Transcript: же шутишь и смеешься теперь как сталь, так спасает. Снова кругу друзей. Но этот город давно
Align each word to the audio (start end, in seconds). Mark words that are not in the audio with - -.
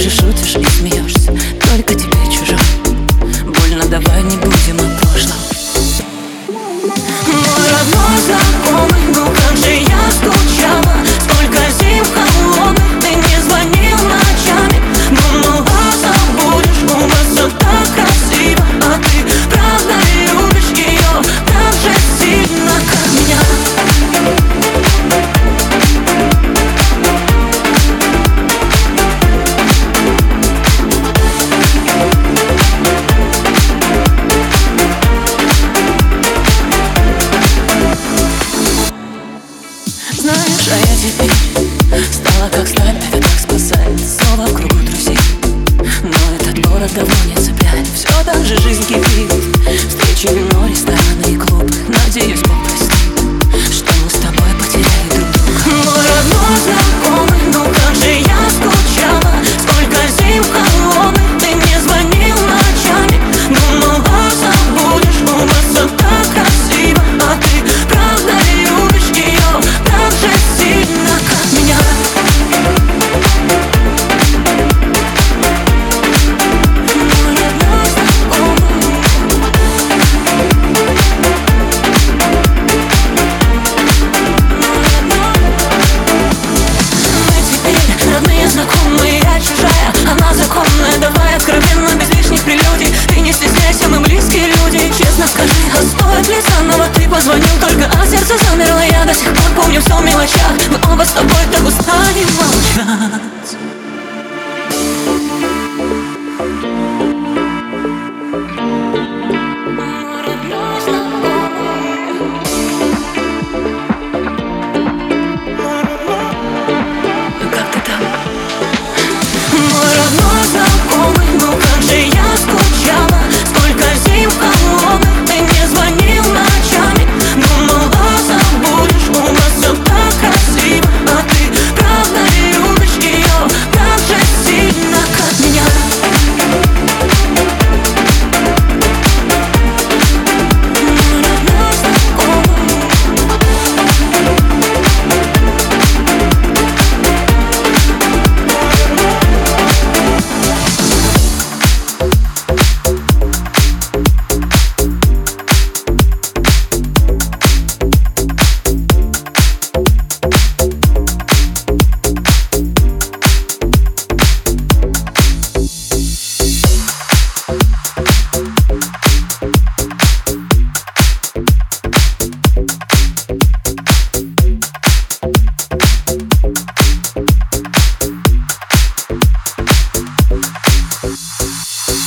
же 0.00 0.08
шутишь 0.08 0.56
и 0.56 0.64
смеешься 0.64 0.99
теперь 41.00 41.30
как 42.50 42.68
сталь, 42.68 42.96
так 43.10 43.24
спасает. 43.38 43.98
Снова 44.00 44.46
кругу 44.48 44.76
друзей. 44.84 45.18
Но 46.02 46.36
этот 46.36 46.66
город 46.66 46.90
давно 46.94 47.29